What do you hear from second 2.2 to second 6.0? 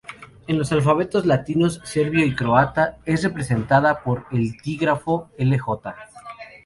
y croata es representada por el dígrafo Lj.